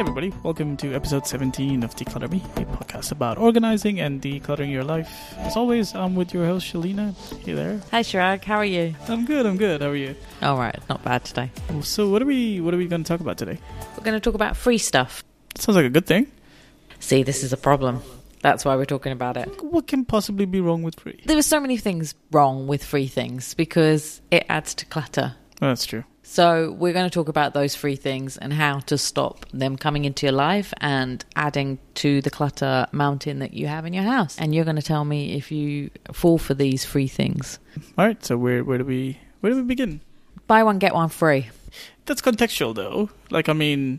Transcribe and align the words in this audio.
everybody. 0.00 0.32
Welcome 0.42 0.78
to 0.78 0.94
episode 0.94 1.26
17 1.26 1.82
of 1.82 1.94
Decluttr 1.94 2.30
Me, 2.30 2.42
a 2.56 2.64
podcast 2.64 3.12
about 3.12 3.36
organizing 3.36 4.00
and 4.00 4.22
decluttering 4.22 4.72
your 4.72 4.82
life. 4.82 5.34
As 5.36 5.58
always, 5.58 5.94
I'm 5.94 6.14
with 6.14 6.32
your 6.32 6.46
host, 6.46 6.72
Shelina. 6.72 7.14
Hey 7.44 7.52
there. 7.52 7.78
Hi, 7.90 8.00
Shirag. 8.00 8.42
How 8.42 8.56
are 8.56 8.64
you? 8.64 8.94
I'm 9.08 9.26
good, 9.26 9.44
I'm 9.44 9.58
good. 9.58 9.82
How 9.82 9.88
are 9.88 9.94
you? 9.94 10.16
All 10.40 10.56
right, 10.56 10.78
not 10.88 11.04
bad 11.04 11.26
today. 11.26 11.50
So, 11.82 12.08
what 12.08 12.22
are 12.22 12.24
we 12.24 12.62
what 12.62 12.72
are 12.72 12.78
we 12.78 12.86
going 12.86 13.04
to 13.04 13.08
talk 13.08 13.20
about 13.20 13.36
today? 13.36 13.58
We're 13.94 14.04
going 14.04 14.18
to 14.18 14.20
talk 14.20 14.32
about 14.32 14.56
free 14.56 14.78
stuff. 14.78 15.22
Sounds 15.56 15.76
like 15.76 15.84
a 15.84 15.90
good 15.90 16.06
thing. 16.06 16.32
See, 16.98 17.22
this 17.22 17.42
is 17.42 17.52
a 17.52 17.58
problem. 17.58 18.00
That's 18.40 18.64
why 18.64 18.76
we're 18.76 18.86
talking 18.86 19.12
about 19.12 19.36
it. 19.36 19.62
What 19.62 19.86
can 19.86 20.06
possibly 20.06 20.46
be 20.46 20.62
wrong 20.62 20.82
with 20.82 20.98
free? 20.98 21.20
There 21.26 21.36
are 21.36 21.42
so 21.42 21.60
many 21.60 21.76
things 21.76 22.14
wrong 22.30 22.66
with 22.66 22.82
free 22.82 23.06
things 23.06 23.52
because 23.52 24.22
it 24.30 24.46
adds 24.48 24.74
to 24.76 24.86
clutter. 24.86 25.34
That's 25.60 25.84
true. 25.84 26.04
So, 26.32 26.70
we're 26.70 26.92
going 26.92 27.10
to 27.10 27.12
talk 27.12 27.26
about 27.28 27.54
those 27.54 27.74
free 27.74 27.96
things 27.96 28.36
and 28.36 28.52
how 28.52 28.78
to 28.86 28.96
stop 28.96 29.46
them 29.52 29.76
coming 29.76 30.04
into 30.04 30.26
your 30.26 30.32
life 30.32 30.72
and 30.80 31.24
adding 31.34 31.80
to 31.94 32.22
the 32.22 32.30
clutter 32.30 32.86
mountain 32.92 33.40
that 33.40 33.52
you 33.52 33.66
have 33.66 33.84
in 33.84 33.92
your 33.92 34.04
house. 34.04 34.38
And 34.38 34.54
you're 34.54 34.64
going 34.64 34.76
to 34.76 34.82
tell 34.82 35.04
me 35.04 35.32
if 35.34 35.50
you 35.50 35.90
fall 36.12 36.38
for 36.38 36.54
these 36.54 36.84
free 36.84 37.08
things. 37.08 37.58
All 37.98 38.06
right. 38.06 38.24
So, 38.24 38.36
where 38.38 38.62
where 38.62 38.78
do 38.78 38.84
we 38.84 39.18
where 39.40 39.52
do 39.52 39.56
we 39.56 39.64
begin? 39.64 40.02
Buy 40.46 40.62
one, 40.62 40.78
get 40.78 40.94
one 40.94 41.08
free. 41.08 41.48
That's 42.06 42.22
contextual, 42.22 42.76
though. 42.76 43.10
Like, 43.30 43.48
I 43.48 43.52
mean, 43.52 43.98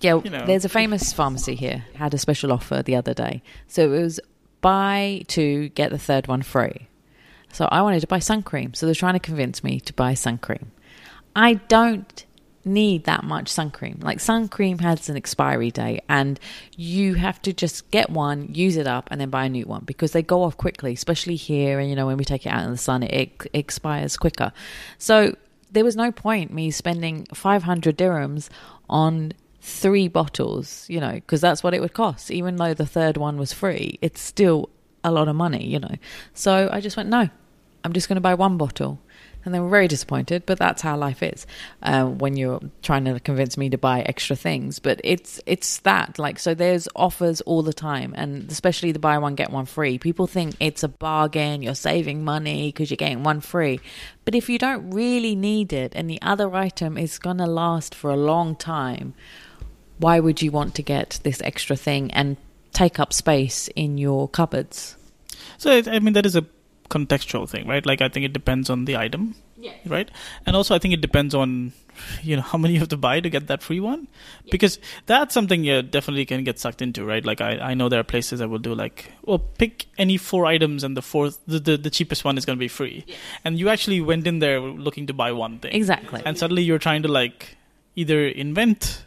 Yeah, 0.00 0.22
You 0.24 0.30
know. 0.30 0.46
there's 0.46 0.64
a 0.64 0.70
famous 0.70 1.12
pharmacy 1.12 1.54
here 1.54 1.84
had 1.96 2.14
a 2.14 2.18
special 2.18 2.50
offer 2.50 2.82
the 2.82 2.96
other 2.96 3.12
day. 3.12 3.42
So 3.66 3.92
it 3.92 4.00
was 4.00 4.20
buy 4.62 5.22
two 5.28 5.68
get 5.68 5.90
the 5.90 5.98
third 5.98 6.28
one 6.28 6.40
free. 6.40 6.88
So 7.52 7.68
I 7.70 7.82
wanted 7.82 8.00
to 8.00 8.06
buy 8.06 8.20
sun 8.20 8.42
cream. 8.42 8.72
So 8.72 8.86
they're 8.86 8.94
trying 8.94 9.14
to 9.14 9.20
convince 9.20 9.62
me 9.62 9.80
to 9.80 9.92
buy 9.92 10.14
sun 10.14 10.38
cream. 10.38 10.72
I 11.38 11.54
don't 11.54 12.26
need 12.64 13.04
that 13.04 13.22
much 13.22 13.48
sun 13.48 13.70
cream. 13.70 14.00
Like 14.02 14.18
sun 14.18 14.48
cream 14.48 14.80
has 14.80 15.08
an 15.08 15.16
expiry 15.16 15.70
date 15.70 16.02
and 16.08 16.38
you 16.76 17.14
have 17.14 17.40
to 17.42 17.52
just 17.52 17.88
get 17.92 18.10
one, 18.10 18.52
use 18.52 18.76
it 18.76 18.88
up 18.88 19.06
and 19.12 19.20
then 19.20 19.30
buy 19.30 19.44
a 19.44 19.48
new 19.48 19.64
one 19.64 19.84
because 19.84 20.10
they 20.10 20.20
go 20.20 20.42
off 20.42 20.56
quickly, 20.56 20.92
especially 20.92 21.36
here 21.36 21.78
and 21.78 21.88
you 21.88 21.94
know 21.94 22.06
when 22.06 22.16
we 22.16 22.24
take 22.24 22.44
it 22.44 22.48
out 22.48 22.64
in 22.64 22.72
the 22.72 22.76
sun 22.76 23.04
it, 23.04 23.12
it 23.12 23.50
expires 23.54 24.16
quicker. 24.16 24.52
So 24.98 25.36
there 25.70 25.84
was 25.84 25.94
no 25.94 26.10
point 26.10 26.52
me 26.52 26.72
spending 26.72 27.24
500 27.32 27.96
dirhams 27.96 28.48
on 28.90 29.32
three 29.60 30.08
bottles, 30.08 30.86
you 30.90 30.98
know, 30.98 31.12
because 31.12 31.40
that's 31.40 31.62
what 31.62 31.72
it 31.72 31.80
would 31.80 31.94
cost. 31.94 32.32
Even 32.32 32.56
though 32.56 32.74
the 32.74 32.86
third 32.86 33.16
one 33.16 33.38
was 33.38 33.52
free, 33.52 34.00
it's 34.02 34.20
still 34.20 34.70
a 35.04 35.12
lot 35.12 35.28
of 35.28 35.36
money, 35.36 35.64
you 35.64 35.78
know. 35.78 35.94
So 36.34 36.68
I 36.72 36.80
just 36.80 36.96
went, 36.96 37.08
no, 37.08 37.28
I'm 37.84 37.92
just 37.92 38.08
going 38.08 38.16
to 38.16 38.20
buy 38.20 38.34
one 38.34 38.56
bottle. 38.56 38.98
And 39.48 39.54
they 39.54 39.60
were 39.60 39.70
very 39.70 39.88
disappointed, 39.88 40.42
but 40.44 40.58
that's 40.58 40.82
how 40.82 40.98
life 40.98 41.22
is 41.22 41.46
uh, 41.82 42.04
when 42.04 42.36
you're 42.36 42.60
trying 42.82 43.06
to 43.06 43.18
convince 43.18 43.56
me 43.56 43.70
to 43.70 43.78
buy 43.78 44.02
extra 44.02 44.36
things. 44.36 44.78
But 44.78 45.00
it's 45.02 45.40
it's 45.46 45.78
that 45.78 46.18
like 46.18 46.38
so. 46.38 46.52
There's 46.52 46.86
offers 46.94 47.40
all 47.40 47.62
the 47.62 47.72
time, 47.72 48.12
and 48.14 48.50
especially 48.50 48.92
the 48.92 48.98
buy 48.98 49.16
one 49.16 49.36
get 49.36 49.50
one 49.50 49.64
free. 49.64 49.96
People 49.96 50.26
think 50.26 50.54
it's 50.60 50.82
a 50.82 50.88
bargain. 50.88 51.62
You're 51.62 51.74
saving 51.74 52.24
money 52.24 52.68
because 52.68 52.90
you're 52.90 52.98
getting 52.98 53.22
one 53.22 53.40
free. 53.40 53.80
But 54.26 54.34
if 54.34 54.50
you 54.50 54.58
don't 54.58 54.90
really 54.90 55.34
need 55.34 55.72
it, 55.72 55.94
and 55.96 56.10
the 56.10 56.20
other 56.20 56.54
item 56.54 56.98
is 56.98 57.18
gonna 57.18 57.46
last 57.46 57.94
for 57.94 58.10
a 58.10 58.16
long 58.16 58.54
time, 58.54 59.14
why 59.96 60.20
would 60.20 60.42
you 60.42 60.50
want 60.50 60.74
to 60.74 60.82
get 60.82 61.20
this 61.22 61.40
extra 61.40 61.74
thing 61.74 62.10
and 62.10 62.36
take 62.74 63.00
up 63.00 63.14
space 63.14 63.68
in 63.68 63.96
your 63.96 64.28
cupboards? 64.28 64.94
so 65.56 65.82
I 65.86 66.00
mean 66.00 66.12
that 66.12 66.26
is 66.26 66.36
a 66.36 66.44
contextual 66.88 67.48
thing, 67.48 67.66
right? 67.68 67.84
Like, 67.84 68.00
I 68.00 68.08
think 68.08 68.24
it 68.24 68.32
depends 68.32 68.70
on 68.70 68.84
the 68.84 68.96
item. 68.96 69.34
Yeah. 69.60 69.72
right? 69.86 70.08
And 70.46 70.54
also, 70.54 70.72
I 70.72 70.78
think 70.78 70.94
it 70.94 71.00
depends 71.00 71.34
on 71.34 71.72
you 72.22 72.36
know 72.36 72.42
how 72.50 72.58
many 72.58 72.74
you 72.74 72.78
have 72.80 72.88
to 72.90 72.96
buy 72.96 73.18
to 73.18 73.28
get 73.28 73.48
that 73.48 73.60
free 73.60 73.80
one, 73.80 74.06
because 74.52 74.78
that's 75.06 75.34
something 75.34 75.64
you 75.64 75.82
definitely 75.82 76.24
can 76.26 76.44
get 76.44 76.60
sucked 76.60 76.80
into, 76.80 77.04
right? 77.04 77.24
Like 77.24 77.40
I, 77.40 77.58
I 77.58 77.74
know 77.74 77.88
there 77.88 77.98
are 77.98 78.04
places 78.04 78.38
that 78.38 78.48
will 78.48 78.60
do 78.60 78.72
like, 78.72 79.10
well, 79.24 79.40
pick 79.40 79.86
any 79.98 80.16
four 80.16 80.46
items 80.46 80.84
and 80.84 80.96
the 80.96 81.02
fourth, 81.02 81.40
the 81.48 81.58
the, 81.58 81.76
the 81.76 81.90
cheapest 81.90 82.24
one 82.24 82.38
is 82.38 82.44
going 82.46 82.56
to 82.56 82.60
be 82.60 82.68
free, 82.68 83.04
and 83.44 83.58
you 83.58 83.68
actually 83.68 84.00
went 84.00 84.28
in 84.28 84.38
there 84.38 84.60
looking 84.60 85.08
to 85.08 85.12
buy 85.12 85.32
one 85.32 85.58
thing, 85.58 85.74
Exactly. 85.74 86.22
and 86.24 86.38
suddenly 86.38 86.62
you're 86.62 86.78
trying 86.78 87.02
to 87.02 87.08
like 87.08 87.56
either 87.96 88.28
invent 88.28 89.02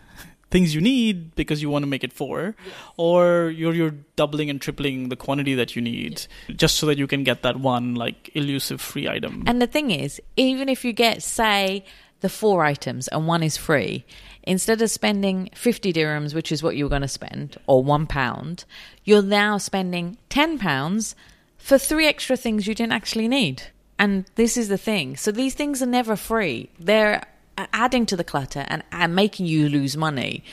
things 0.52 0.76
you 0.76 0.82
need 0.82 1.34
because 1.36 1.62
you 1.62 1.70
want 1.70 1.84
to 1.84 1.88
make 1.88 2.04
it 2.04 2.14
four 2.14 2.56
or 2.98 3.50
you're 3.50 3.74
you're 3.74 3.96
doubling 4.16 4.50
and 4.50 4.62
tripling 4.62 5.10
the 5.10 5.16
quantity 5.16 5.56
that 5.56 5.76
you 5.76 5.82
need 5.82 6.28
just 6.56 6.76
so 6.76 6.86
that 6.86 6.98
you 6.98 7.08
can 7.08 7.24
get 7.24 7.42
that 7.42 7.58
one 7.58 7.96
like 7.96 8.30
elusive 8.36 8.80
free 8.82 9.08
item 9.08 9.32
And 9.48 9.62
the 9.62 9.68
thing 9.68 9.92
is, 9.92 10.22
even 10.36 10.70
if 10.70 10.84
you 10.86 10.94
get, 10.94 11.24
say, 11.24 11.86
the 12.22 12.30
four 12.30 12.64
items 12.64 13.08
and 13.08 13.28
one 13.28 13.44
is 13.44 13.58
free, 13.58 14.06
instead 14.44 14.82
of 14.82 14.90
spending 14.90 15.50
50 15.56 15.94
dirhams, 15.94 16.34
which 16.34 16.52
is 16.52 16.62
what 16.62 16.76
you 16.76 16.86
were 16.86 16.90
going 16.90 17.02
to 17.02 17.08
spend, 17.08 17.58
or 17.68 17.84
one 17.84 18.08
pound, 18.08 18.66
you're 19.04 19.22
now 19.22 19.58
spending 19.58 20.18
10 20.30 20.60
pounds 20.60 21.16
for 21.58 21.78
three 21.78 22.08
extra 22.08 22.36
things 22.36 22.68
you 22.68 22.76
didn't 22.76 22.94
actually 22.94 23.28
need. 23.28 23.64
And 23.98 24.26
this 24.36 24.58
is 24.58 24.68
the 24.68 24.78
thing. 24.78 25.16
So 25.16 25.32
these 25.32 25.54
things 25.54 25.82
are 25.82 25.88
never 25.88 26.16
free. 26.16 26.70
They're 26.80 27.24
adding 27.58 28.06
to 28.08 28.16
the 28.16 28.24
clutter 28.24 28.66
and, 28.68 28.84
and 28.92 29.16
making 29.16 29.46
you 29.46 29.70
lose 29.70 29.96
money 29.98 30.44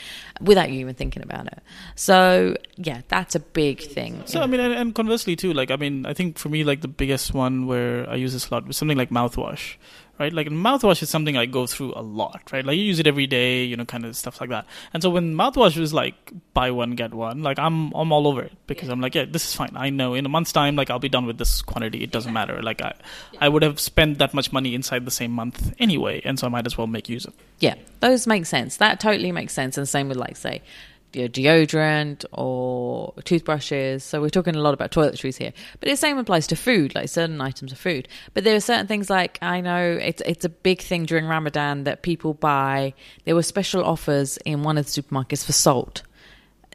without 0.41 0.70
you 0.70 0.81
even 0.81 0.94
thinking 0.94 1.22
about 1.22 1.47
it. 1.47 1.60
So, 1.94 2.56
yeah, 2.76 3.03
that's 3.09 3.34
a 3.34 3.41
big 3.41 3.81
thing. 3.81 4.22
So 4.26 4.41
I 4.41 4.47
mean, 4.47 4.60
and, 4.60 4.75
and 4.75 4.94
conversely 4.94 5.36
too, 5.36 5.53
like 5.53 5.70
I 5.70 5.76
mean, 5.76 6.06
I 6.06 6.14
think 6.14 6.38
for 6.38 6.48
me, 6.48 6.64
like 6.64 6.81
the 6.81 6.88
biggest 6.88 7.34
one 7.34 7.66
where 7.66 8.09
I 8.09 8.16
use 8.16 8.32
this 8.32 8.48
a 8.48 8.54
lot 8.54 8.66
was 8.66 8.76
something 8.76 8.98
like 8.98 9.10
mouthwash, 9.10 9.76
right? 10.19 10.33
Like 10.33 10.49
mouthwash 10.49 11.03
is 11.03 11.11
something 11.11 11.37
I 11.37 11.47
go 11.47 11.67
through 11.67 11.93
a 11.95 12.03
lot, 12.03 12.51
right? 12.53 12.65
Like 12.65 12.77
you 12.77 12.83
use 12.83 12.99
it 12.99 13.06
every 13.06 13.27
day, 13.27 13.65
you 13.65 13.77
know, 13.77 13.84
kind 13.84 14.05
of 14.05 14.17
stuff 14.17 14.41
like 14.41 14.51
that. 14.51 14.67
And 14.93 15.03
so 15.03 15.11
when 15.11 15.34
mouthwash 15.34 15.77
was 15.79 15.93
like 15.95 16.33
buy 16.55 16.71
one 16.71 16.93
get 16.93 17.15
one, 17.15 17.43
like 17.43 17.59
I'm 17.59 17.93
I'm 17.93 18.12
all 18.12 18.27
over 18.27 18.43
it 18.43 18.53
because 18.67 18.89
I'm 18.89 19.01
like, 19.01 19.15
yeah, 19.15 19.25
this 19.25 19.47
is 19.47 19.55
fine. 19.55 19.73
I 19.75 19.91
know 19.91 20.15
in 20.15 20.27
a 20.27 20.28
month's 20.28 20.53
time, 20.53 20.77
like 20.77 20.91
I'll 20.91 20.99
be 20.99 21.09
done 21.09 21.27
with 21.27 21.39
this 21.39 21.62
quantity. 21.62 22.03
It 22.03 22.11
doesn't 22.11 22.33
matter. 22.33 22.62
Like 22.62 22.83
I 22.83 22.95
I 23.41 23.49
would 23.49 23.62
have 23.62 23.78
spent 23.81 24.19
that 24.19 24.34
much 24.34 24.53
money 24.53 24.75
inside 24.75 25.05
the 25.05 25.11
same 25.11 25.31
month 25.31 25.75
anyway, 25.78 26.21
and 26.25 26.39
so 26.39 26.47
I 26.47 26.51
might 26.51 26.67
as 26.67 26.77
well 26.77 26.87
make 26.87 27.09
use 27.09 27.25
of. 27.25 27.34
it. 27.34 27.41
Yeah, 27.61 27.75
those 28.01 28.27
make 28.27 28.47
sense. 28.47 28.77
That 28.78 29.01
totally 29.01 29.33
makes 29.33 29.53
sense. 29.53 29.78
And 29.78 29.89
same 29.89 30.09
with 30.09 30.17
like 30.17 30.37
say 30.37 30.62
deodorant 31.13 32.25
or 32.33 33.15
toothbrushes. 33.25 34.05
So 34.05 34.21
we're 34.21 34.29
talking 34.29 34.55
a 34.55 34.61
lot 34.61 34.75
about 34.75 34.91
toiletries 34.91 35.37
here, 35.37 35.53
but 35.81 35.89
the 35.89 35.97
same 35.97 36.19
applies 36.19 36.47
to 36.49 36.57
food, 36.57 36.95
like 36.95 37.09
certain 37.09 37.41
items 37.41 37.73
of 37.73 37.79
food. 37.79 38.09
But 38.35 38.45
there 38.45 38.57
are 38.57 38.61
certain 38.61 38.87
things 38.87 39.09
like 39.09 39.39
I 39.43 39.61
know 39.61 39.99
it's 40.01 40.23
it's 40.27 40.45
a 40.45 40.51
big 40.51 40.81
thing 40.83 41.05
during 41.05 41.27
Ramadan 41.27 41.85
that 41.85 42.03
people 42.03 42.35
buy. 42.35 42.95
There 43.25 43.35
were 43.35 43.43
special 43.43 43.85
offers 43.85 44.39
in 44.45 44.63
one 44.63 44.79
of 44.79 44.87
the 44.87 45.03
supermarkets 45.03 45.45
for 45.45 45.53
salt. 45.53 46.03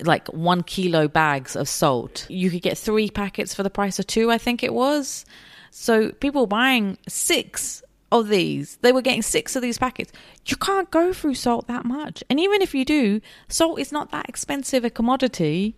Like 0.01 0.27
one 0.29 0.63
kilo 0.63 1.07
bags 1.07 1.55
of 1.55 1.69
salt. 1.69 2.25
You 2.27 2.49
could 2.49 2.63
get 2.63 2.77
three 2.77 3.11
packets 3.11 3.53
for 3.53 3.61
the 3.61 3.69
price 3.69 3.99
of 3.99 4.07
two, 4.07 4.31
I 4.31 4.39
think 4.39 4.63
it 4.63 4.73
was. 4.73 5.25
So 5.69 6.11
people 6.11 6.47
buying 6.47 6.97
six 7.07 7.82
of 8.19 8.29
these. 8.29 8.77
They 8.77 8.91
were 8.91 9.01
getting 9.01 9.21
six 9.21 9.55
of 9.55 9.61
these 9.61 9.77
packets. 9.77 10.11
You 10.45 10.55
can't 10.55 10.89
go 10.91 11.13
through 11.13 11.35
salt 11.35 11.67
that 11.67 11.83
much. 11.85 12.23
And 12.29 12.39
even 12.39 12.61
if 12.61 12.73
you 12.73 12.85
do, 12.85 13.21
salt 13.49 13.79
is 13.79 13.91
not 13.91 14.11
that 14.11 14.29
expensive 14.29 14.85
a 14.85 14.89
commodity 14.89 15.75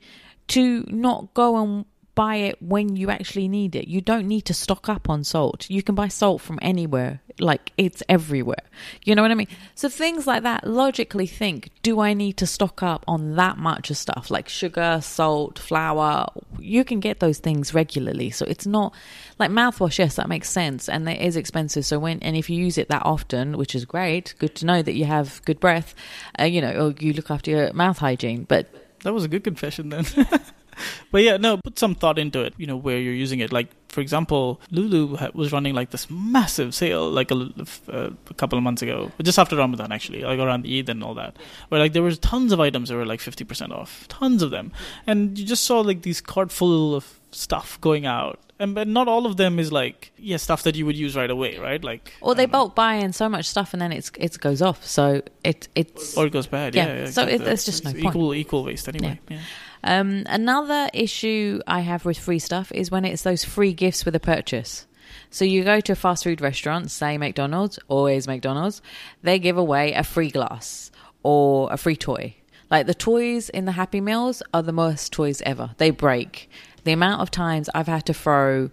to 0.50 0.86
not 0.90 1.34
go 1.34 1.56
and 1.58 1.86
buy 2.16 2.38
it 2.38 2.62
when 2.62 2.96
you 2.96 3.10
actually 3.10 3.48
need 3.48 3.76
it. 3.76 3.88
You 3.88 4.02
don't 4.02 4.28
need 4.28 4.44
to 4.44 4.54
stock 4.54 4.88
up 4.90 5.10
on 5.10 5.24
salt. 5.24 5.70
You 5.70 5.84
can 5.84 5.96
buy 5.96 6.08
salt 6.08 6.42
from 6.42 6.58
anywhere. 6.62 7.22
Like 7.40 7.74
it's 7.78 8.02
everywhere. 8.08 8.64
You 9.04 9.14
know 9.14 9.22
what 9.22 9.32
I 9.32 9.36
mean? 9.36 9.50
So 9.76 9.90
things 9.90 10.26
like 10.26 10.44
that, 10.44 10.66
logically 10.66 11.28
think, 11.28 11.70
do 11.84 12.00
I 12.00 12.14
need 12.14 12.38
to 12.38 12.48
stock 12.48 12.82
up 12.82 13.04
on 13.08 13.36
that 13.36 13.58
much 13.58 13.92
of 13.92 13.98
stuff 13.98 14.32
like 14.32 14.48
sugar, 14.48 15.00
salt, 15.02 15.60
flour? 15.60 16.28
You 16.58 16.86
can 16.86 17.02
get 17.02 17.20
those 17.20 17.40
things 17.40 17.74
regularly. 17.74 18.30
So 18.30 18.46
it's 18.46 18.66
not 18.66 18.94
like 19.38 19.52
mouthwash, 19.52 20.00
yes, 20.00 20.16
that 20.16 20.30
makes 20.30 20.50
sense. 20.50 20.88
And 20.88 21.08
it 21.10 21.20
is 21.20 21.36
expensive. 21.36 21.86
So 21.86 22.00
when, 22.00 22.20
and 22.22 22.38
if 22.38 22.50
you 22.50 22.58
use 22.58 22.78
it 22.78 22.88
that 22.88 23.06
often, 23.06 23.58
which 23.58 23.76
is 23.76 23.84
great, 23.84 24.34
good 24.40 24.56
to 24.56 24.66
know 24.66 24.82
that 24.82 24.94
you 24.94 25.04
have 25.04 25.42
good 25.44 25.60
breath, 25.60 25.94
uh, 26.40 26.46
you 26.46 26.62
know, 26.62 26.88
or 26.88 26.96
you 26.98 27.12
look 27.12 27.30
after 27.30 27.52
your 27.52 27.74
mouth 27.74 27.98
hygiene. 27.98 28.46
But 28.46 28.68
That 29.04 29.14
was 29.14 29.26
a 29.26 29.28
good 29.28 29.44
confession 29.44 29.90
then. 29.90 30.06
but 31.12 31.24
yeah, 31.24 31.38
no, 31.38 31.58
put 31.58 31.78
some 31.80 31.96
thought 31.96 32.20
into 32.20 32.42
it, 32.42 32.54
you 32.58 32.68
know, 32.68 32.78
where 32.78 32.98
you're 33.00 33.14
using 33.14 33.40
it. 33.40 33.52
Like, 33.52 33.70
for 33.90 34.02
example, 34.02 34.62
Lulu 34.72 35.18
was 35.34 35.52
running 35.52 35.74
like 35.74 35.92
this 35.92 36.10
massive 36.10 36.76
sale 36.76 37.10
like 37.10 37.32
a, 37.32 37.50
uh, 37.90 38.10
a 38.30 38.34
couple 38.36 38.58
of 38.58 38.64
months 38.64 38.82
ago, 38.82 39.12
just 39.22 39.40
after 39.40 39.56
Ramadan 39.56 39.92
actually, 39.92 40.22
like 40.22 40.40
around 40.40 40.66
Eid 40.68 40.90
and 40.90 41.04
all 41.04 41.14
that, 41.14 41.36
where 41.70 41.80
like 41.80 41.94
there 41.94 42.04
was 42.04 42.20
tons 42.20 42.52
of 42.52 42.60
items 42.60 42.90
that 42.90 42.96
were 42.96 43.06
like 43.06 43.20
50% 43.20 43.72
off, 43.72 44.08
tons 44.08 44.42
of 44.42 44.52
them. 44.52 44.72
And 45.08 45.38
you 45.38 45.46
just 45.46 45.64
saw 45.64 45.80
like 45.80 46.02
these 46.02 46.22
cart 46.22 46.52
full 46.52 46.96
of 46.96 47.20
stuff 47.36 47.80
going 47.82 48.06
out. 48.06 48.40
And 48.58 48.74
but 48.74 48.88
not 48.88 49.10
all 49.10 49.26
of 49.26 49.36
them 49.36 49.60
is 49.60 49.72
like, 49.72 50.14
yeah, 50.18 50.38
stuff 50.38 50.64
that 50.64 50.76
you 50.76 50.86
would 50.86 50.96
use 50.96 51.16
right 51.16 51.30
away, 51.30 51.58
right? 51.58 51.84
Like, 51.84 52.14
or 52.22 52.36
they 52.36 52.46
know. 52.46 52.52
bulk 52.54 52.76
buy 52.76 52.94
in 52.96 53.12
so 53.12 53.28
much 53.28 53.46
stuff 53.50 53.74
and 53.74 53.82
then 53.82 53.92
it's 53.92 54.12
it 54.18 54.40
goes 54.40 54.62
off. 54.62 54.86
So 54.86 55.22
it 55.44 55.68
it's 55.76 56.18
Or 56.18 56.26
it 56.28 56.32
goes 56.32 56.48
bad, 56.48 56.74
Yeah, 56.74 56.88
yeah. 56.88 57.00
yeah 57.04 57.10
so 57.10 57.24
it- 57.24 57.44
there's 57.44 57.66
just 57.66 57.84
no 57.84 57.90
It's 57.92 58.02
point. 58.02 58.16
equal 58.16 58.34
equal 58.34 58.64
waste 58.64 58.88
anyway. 58.88 59.20
Yeah. 59.30 59.40
Um, 59.84 60.24
another 60.28 60.90
issue 60.94 61.60
I 61.68 61.82
have 61.82 62.06
with 62.06 62.18
free 62.18 62.40
stuff 62.40 62.72
is 62.72 62.90
when 62.90 63.04
it's 63.06 63.24
those 63.24 63.44
free 63.44 63.74
gifts 63.74 64.06
with 64.06 64.16
a 64.16 64.20
purchase. 64.22 64.88
So 65.30 65.44
you 65.44 65.64
go 65.66 65.82
to 65.82 65.92
a 65.92 65.96
fast 65.96 66.24
food 66.24 66.40
restaurant, 66.42 66.90
say 66.92 67.18
McDonald's, 67.18 67.78
always 67.90 68.26
McDonald's, 68.26 68.82
they 69.22 69.38
give 69.38 69.58
away 69.58 69.94
a 69.94 70.04
free 70.04 70.32
glass 70.32 70.92
or 71.24 71.72
a 71.74 71.78
free 71.78 71.98
toy. 71.98 72.36
Like 72.72 72.88
the 72.88 72.96
toys 72.96 73.50
in 73.50 73.66
the 73.66 73.74
Happy 73.74 74.02
Meals 74.02 74.42
are 74.54 74.64
the 74.64 74.74
worst 74.74 75.12
toys 75.14 75.42
ever. 75.46 75.72
They 75.78 75.92
break. 75.92 76.50
The 76.86 76.94
amount 76.94 77.22
of 77.22 77.30
times 77.30 77.70
I've 77.76 77.88
had 77.88 78.06
to 78.06 78.14
throw 78.14 78.70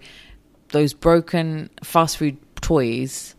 those 0.68 0.94
broken 0.94 1.70
fast 1.82 2.16
food 2.18 2.38
toys 2.60 3.34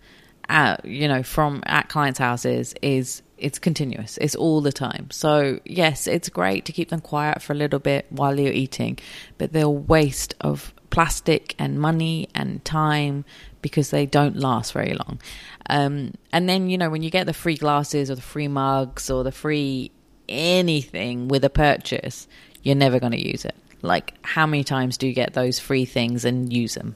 at, 0.50 0.84
you 0.86 1.08
know, 1.08 1.24
from 1.24 1.64
at 1.66 1.90
clients' 1.90 2.20
houses 2.20 2.76
is 2.82 3.22
it's 3.38 3.60
continuous. 3.60 4.18
It's 4.20 4.36
all 4.36 4.62
the 4.62 4.72
time. 4.72 5.10
So 5.12 5.60
yes, 5.66 6.08
it's 6.08 6.30
great 6.30 6.66
to 6.66 6.72
keep 6.72 6.90
them 6.90 7.02
quiet 7.02 7.42
for 7.42 7.54
a 7.54 7.56
little 7.56 7.80
bit 7.80 8.06
while 8.10 8.40
you're 8.40 8.54
eating, 8.54 9.00
but 9.38 9.54
they're 9.54 9.66
a 9.66 9.70
waste 9.70 10.36
of 10.42 10.74
plastic 10.90 11.56
and 11.58 11.80
money 11.80 12.30
and 12.36 12.64
time 12.64 13.26
because 13.62 13.90
they 13.90 14.06
don't 14.06 14.38
last 14.38 14.74
very 14.74 14.94
long. 14.94 15.20
Um, 15.70 16.14
and 16.32 16.48
then 16.48 16.70
you 16.70 16.78
know 16.78 16.90
when 16.90 17.04
you 17.04 17.10
get 17.10 17.26
the 17.26 17.34
free 17.34 17.56
glasses 17.56 18.12
or 18.12 18.16
the 18.16 18.22
free 18.22 18.48
mugs 18.48 19.10
or 19.10 19.24
the 19.24 19.32
free 19.32 19.92
anything 20.30 21.28
with 21.28 21.44
a 21.44 21.50
purchase, 21.50 22.28
you're 22.62 22.76
never 22.76 23.00
going 23.00 23.12
to 23.12 23.28
use 23.28 23.44
it. 23.44 23.56
Like 23.84 24.14
how 24.24 24.48
many 24.48 24.64
times 24.64 24.98
do 24.98 25.08
you 25.08 25.14
get 25.14 25.34
those 25.34 25.60
free 25.60 25.86
things 25.86 26.26
and 26.26 26.52
use 26.52 26.74
them? 26.74 26.96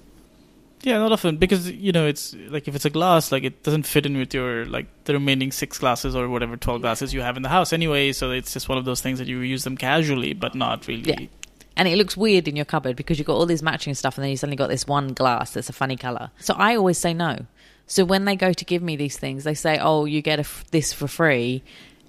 Yeah, 0.81 0.99
not 0.99 1.11
often 1.11 1.37
because 1.37 1.69
you 1.69 1.91
know 1.91 2.07
it's 2.07 2.33
like 2.49 2.67
if 2.67 2.75
it's 2.75 2.85
a 2.85 2.89
glass, 2.89 3.31
like 3.31 3.43
it 3.43 3.61
doesn't 3.61 3.83
fit 3.83 4.05
in 4.05 4.17
with 4.17 4.33
your 4.33 4.65
like 4.65 4.85
the 5.03 5.13
remaining 5.13 5.51
six 5.51 5.77
glasses 5.77 6.15
or 6.15 6.29
whatever 6.29 6.55
twelve 6.55 6.81
glasses 6.81 7.13
you 7.13 7.21
have 7.21 7.35
in 7.35 7.43
the 7.43 7.49
house 7.49 7.73
anyway. 7.73 8.13
So 8.13 8.31
it's 8.31 8.53
just 8.53 8.69
one 8.69 8.77
of 8.77 8.85
those 8.85 9.01
things 9.01 9.19
that 9.19 9.27
you 9.27 9.39
use 9.39 9.63
them 9.63 9.75
casually, 9.75 10.33
but 10.33 10.55
not 10.55 10.87
really. 10.87 11.01
Yeah. 11.01 11.27
And 11.75 11.87
it 11.87 11.97
looks 11.97 12.15
weird 12.15 12.47
in 12.47 12.55
your 12.55 12.65
cupboard 12.65 12.95
because 12.95 13.19
you've 13.19 13.27
got 13.27 13.35
all 13.35 13.45
this 13.45 13.61
matching 13.61 13.93
stuff, 13.95 14.17
and 14.17 14.23
then 14.23 14.31
you 14.31 14.37
suddenly 14.37 14.55
got 14.55 14.69
this 14.69 14.87
one 14.87 15.13
glass 15.13 15.51
that's 15.51 15.69
a 15.69 15.73
funny 15.73 15.97
color. 15.97 16.31
So 16.39 16.55
I 16.55 16.75
always 16.75 16.97
say 16.97 17.13
no. 17.13 17.45
So 17.85 18.05
when 18.05 18.25
they 18.25 18.35
go 18.35 18.53
to 18.53 18.65
give 18.65 18.81
me 18.81 18.95
these 18.95 19.17
things, 19.17 19.43
they 19.43 19.53
say, 19.55 19.79
"Oh, 19.79 20.05
you 20.05 20.21
get 20.21 20.39
f- 20.39 20.65
this 20.71 20.93
for 20.93 21.07
free," 21.07 21.63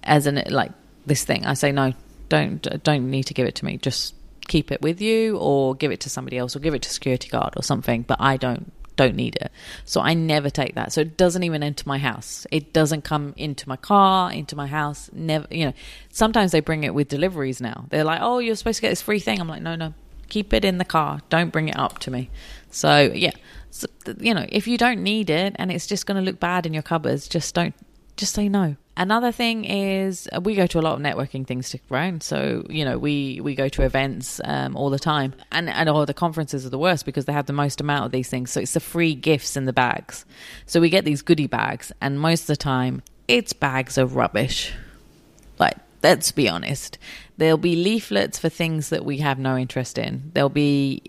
as 0.04 0.26
an 0.26 0.42
like 0.48 0.72
this 1.06 1.24
thing. 1.24 1.46
I 1.46 1.54
say 1.54 1.72
no, 1.72 1.94
don't 2.28 2.82
don't 2.84 3.10
need 3.10 3.24
to 3.24 3.34
give 3.34 3.46
it 3.46 3.56
to 3.56 3.64
me. 3.64 3.78
Just 3.78 4.14
keep 4.48 4.72
it 4.72 4.82
with 4.82 5.00
you 5.00 5.36
or 5.38 5.74
give 5.74 5.92
it 5.92 6.00
to 6.00 6.10
somebody 6.10 6.36
else 6.36 6.56
or 6.56 6.58
give 6.58 6.74
it 6.74 6.82
to 6.82 6.90
security 6.90 7.28
guard 7.28 7.54
or 7.56 7.62
something 7.62 8.02
but 8.02 8.16
i 8.20 8.36
don't 8.36 8.72
don't 8.98 9.14
need 9.14 9.36
it. 9.36 9.50
So 9.86 10.02
i 10.02 10.12
never 10.12 10.50
take 10.50 10.74
that. 10.74 10.92
So 10.92 11.00
it 11.00 11.16
doesn't 11.16 11.44
even 11.44 11.62
enter 11.62 11.84
my 11.86 11.98
house. 11.98 12.46
It 12.50 12.74
doesn't 12.74 13.02
come 13.02 13.32
into 13.38 13.66
my 13.66 13.76
car 13.76 14.30
into 14.30 14.56
my 14.56 14.66
house 14.66 15.08
never 15.12 15.46
you 15.50 15.66
know. 15.66 15.72
Sometimes 16.10 16.52
they 16.52 16.60
bring 16.60 16.84
it 16.84 16.92
with 16.92 17.08
deliveries 17.08 17.62
now. 17.62 17.86
They're 17.88 18.04
like 18.04 18.20
oh 18.20 18.40
you're 18.40 18.56
supposed 18.56 18.78
to 18.78 18.82
get 18.82 18.90
this 18.90 19.00
free 19.00 19.20
thing. 19.20 19.40
I'm 19.40 19.48
like 19.48 19.62
no 19.62 19.76
no. 19.76 19.94
Keep 20.28 20.52
it 20.52 20.64
in 20.64 20.76
the 20.76 20.84
car. 20.84 21.22
Don't 21.30 21.50
bring 21.50 21.68
it 21.70 21.78
up 21.78 22.00
to 22.00 22.10
me. 22.10 22.28
So 22.70 23.00
yeah. 23.14 23.30
So, 23.70 23.86
you 24.18 24.34
know 24.34 24.46
if 24.48 24.66
you 24.66 24.76
don't 24.76 25.02
need 25.02 25.30
it 25.30 25.54
and 25.56 25.70
it's 25.70 25.86
just 25.86 26.06
going 26.06 26.16
to 26.16 26.22
look 26.22 26.40
bad 26.40 26.66
in 26.66 26.72
your 26.72 26.82
cupboards 26.82 27.28
just 27.28 27.54
don't 27.54 27.74
just 28.16 28.34
say 28.34 28.48
no 28.48 28.76
Another 28.98 29.30
thing 29.30 29.64
is 29.64 30.28
uh, 30.32 30.40
we 30.40 30.56
go 30.56 30.66
to 30.66 30.80
a 30.80 30.82
lot 30.82 30.94
of 30.94 31.00
networking 31.00 31.46
things, 31.46 31.70
to 31.70 31.78
right? 31.88 32.20
So 32.20 32.66
you 32.68 32.84
know 32.84 32.98
we 32.98 33.40
we 33.40 33.54
go 33.54 33.68
to 33.68 33.82
events 33.82 34.40
um, 34.42 34.76
all 34.76 34.90
the 34.90 34.98
time, 34.98 35.34
and 35.52 35.70
and 35.70 35.88
all 35.88 36.04
the 36.04 36.12
conferences 36.12 36.66
are 36.66 36.70
the 36.70 36.78
worst 36.78 37.06
because 37.06 37.24
they 37.24 37.32
have 37.32 37.46
the 37.46 37.52
most 37.52 37.80
amount 37.80 38.06
of 38.06 38.10
these 38.10 38.28
things. 38.28 38.50
So 38.50 38.60
it's 38.60 38.74
the 38.74 38.80
free 38.80 39.14
gifts 39.14 39.56
in 39.56 39.66
the 39.66 39.72
bags. 39.72 40.24
So 40.66 40.80
we 40.80 40.90
get 40.90 41.04
these 41.04 41.22
goodie 41.22 41.46
bags, 41.46 41.92
and 42.00 42.18
most 42.18 42.42
of 42.42 42.46
the 42.48 42.56
time 42.56 43.02
it's 43.28 43.52
bags 43.52 43.98
of 43.98 44.16
rubbish. 44.16 44.72
Like 45.60 45.76
let's 46.02 46.32
be 46.32 46.48
honest, 46.48 46.98
there'll 47.36 47.56
be 47.56 47.76
leaflets 47.76 48.40
for 48.40 48.48
things 48.48 48.88
that 48.88 49.04
we 49.04 49.18
have 49.18 49.38
no 49.38 49.56
interest 49.56 49.96
in. 49.96 50.32
There'll 50.34 50.48
be 50.48 51.04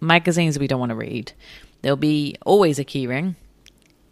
magazines 0.00 0.58
we 0.58 0.66
don't 0.66 0.80
want 0.80 0.90
to 0.90 0.96
read. 0.96 1.32
There'll 1.82 1.98
be 1.98 2.36
always 2.46 2.78
a 2.78 2.86
keyring, 2.86 3.34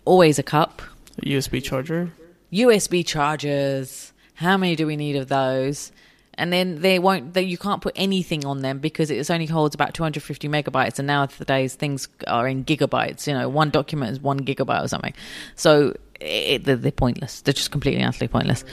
always 0.05 0.39
a 0.39 0.43
cup, 0.43 0.83
a 1.17 1.23
USB 1.23 1.63
charger 1.63 2.13
USB 2.53 3.07
chargers. 3.07 4.13
How 4.35 4.57
many 4.57 4.77
do 4.77 4.87
we 4.87 4.97
need 4.97 5.17
of 5.17 5.29
those? 5.29 5.93
And 6.35 6.53
then 6.53 6.81
they 6.81 6.99
won't. 6.99 7.35
They, 7.35 7.43
you 7.43 7.59
can't 7.59 7.83
put 7.83 7.93
anything 7.97 8.47
on 8.47 8.63
them 8.63 8.79
because 8.79 9.11
it 9.11 9.31
only 9.31 9.47
holds 9.47 9.75
about 9.75 9.93
250 9.93 10.49
megabytes, 10.49 10.99
and 10.99 11.07
nowadays 11.07 11.75
things 11.75 12.09
are 12.27 12.49
in 12.49 12.65
gigabytes. 12.65 13.27
You 13.27 13.35
know, 13.35 13.49
one 13.49 13.69
document 13.69 14.13
is 14.13 14.21
one 14.21 14.41
gigabyte 14.41 14.83
or 14.83 14.89
something. 14.89 15.13
So 15.55 15.95
it, 16.19 16.65
they're, 16.65 16.77
they're 16.77 16.93
pointless. 16.93 17.43
They're 17.43 17.53
just 17.53 17.71
completely 17.71 18.03
utterly 18.03 18.29
pointless 18.29 18.65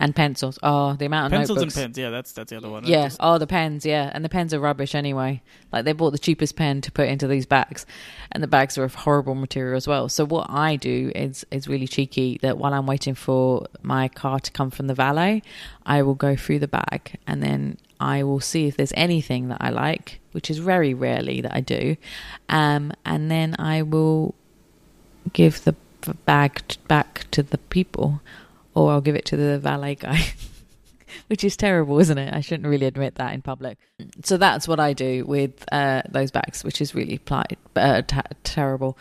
and 0.00 0.16
pencils. 0.16 0.58
Oh, 0.62 0.94
the 0.94 1.04
amount 1.04 1.26
of 1.26 1.36
pencils 1.36 1.56
notebooks. 1.56 1.76
and 1.76 1.84
pens. 1.84 1.98
Yeah, 1.98 2.08
that's 2.08 2.32
that's 2.32 2.50
the 2.50 2.56
other 2.56 2.70
one. 2.70 2.84
Yeah. 2.84 3.10
Oh, 3.20 3.36
the 3.36 3.46
pens. 3.46 3.84
Yeah, 3.84 4.10
and 4.12 4.24
the 4.24 4.30
pens 4.30 4.52
are 4.54 4.58
rubbish 4.58 4.94
anyway. 4.94 5.42
Like 5.72 5.84
they 5.84 5.92
bought 5.92 6.10
the 6.10 6.18
cheapest 6.18 6.56
pen 6.56 6.80
to 6.80 6.90
put 6.90 7.06
into 7.06 7.28
these 7.28 7.46
bags, 7.46 7.84
and 8.32 8.42
the 8.42 8.48
bags 8.48 8.78
are 8.78 8.84
of 8.84 8.94
horrible 8.94 9.34
material 9.34 9.76
as 9.76 9.86
well. 9.86 10.08
So 10.08 10.24
what 10.24 10.48
I 10.50 10.76
do 10.76 11.12
is 11.14 11.44
is 11.50 11.68
really 11.68 11.86
cheeky. 11.86 12.38
That 12.40 12.56
while 12.56 12.72
I'm 12.72 12.86
waiting 12.86 13.14
for 13.14 13.66
my 13.82 14.08
car 14.08 14.40
to 14.40 14.50
come 14.50 14.70
from 14.70 14.86
the 14.86 14.94
valet, 14.94 15.42
I 15.84 16.02
will 16.02 16.14
go 16.14 16.34
through 16.34 16.60
the 16.60 16.68
bag 16.68 17.18
and 17.26 17.42
then 17.42 17.76
I 18.00 18.22
will 18.22 18.40
see 18.40 18.66
if 18.66 18.78
there's 18.78 18.94
anything 18.96 19.48
that 19.48 19.58
I 19.60 19.68
like, 19.68 20.20
which 20.32 20.50
is 20.50 20.58
very 20.58 20.94
rarely 20.94 21.42
that 21.42 21.54
I 21.54 21.60
do, 21.60 21.96
um, 22.48 22.92
and 23.04 23.30
then 23.30 23.54
I 23.58 23.82
will 23.82 24.34
give 25.34 25.64
the 25.64 25.76
bag 26.24 26.62
back 26.88 27.26
to 27.32 27.42
the 27.42 27.58
people 27.58 28.22
or 28.74 28.90
I'll 28.92 29.00
give 29.00 29.16
it 29.16 29.24
to 29.26 29.36
the 29.36 29.58
valet 29.58 29.96
guy. 29.96 30.20
Which 31.26 31.42
is 31.42 31.56
terrible, 31.56 31.98
isn't 31.98 32.18
it? 32.18 32.32
I 32.32 32.40
shouldn't 32.40 32.68
really 32.68 32.86
admit 32.86 33.16
that 33.16 33.34
in 33.34 33.42
public. 33.42 33.78
So 34.24 34.36
that's 34.36 34.68
what 34.68 34.78
I 34.78 34.92
do 34.92 35.24
with 35.24 35.64
uh, 35.72 36.02
those 36.08 36.30
bags, 36.30 36.62
which 36.62 36.80
is 36.80 36.94
really 36.94 37.18
plight, 37.18 37.58
uh, 37.74 38.02
t- 38.02 38.20
terrible. 38.44 38.96